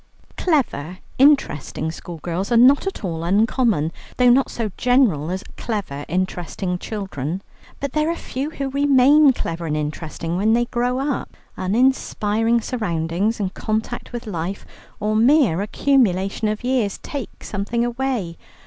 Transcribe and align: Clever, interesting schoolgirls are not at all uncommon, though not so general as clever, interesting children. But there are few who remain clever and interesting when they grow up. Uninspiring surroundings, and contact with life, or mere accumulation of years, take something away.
Clever, 0.35 0.97
interesting 1.19 1.91
schoolgirls 1.91 2.51
are 2.51 2.57
not 2.57 2.87
at 2.87 3.05
all 3.05 3.23
uncommon, 3.23 3.91
though 4.17 4.31
not 4.31 4.49
so 4.49 4.71
general 4.75 5.29
as 5.29 5.43
clever, 5.57 6.05
interesting 6.07 6.79
children. 6.79 7.43
But 7.79 7.93
there 7.93 8.09
are 8.09 8.15
few 8.15 8.49
who 8.49 8.71
remain 8.71 9.31
clever 9.31 9.67
and 9.67 9.77
interesting 9.77 10.37
when 10.37 10.53
they 10.53 10.65
grow 10.65 10.97
up. 10.97 11.37
Uninspiring 11.55 12.61
surroundings, 12.61 13.39
and 13.39 13.53
contact 13.53 14.11
with 14.11 14.25
life, 14.25 14.65
or 14.99 15.15
mere 15.15 15.61
accumulation 15.61 16.47
of 16.47 16.63
years, 16.63 16.97
take 17.03 17.43
something 17.43 17.85
away. 17.85 18.37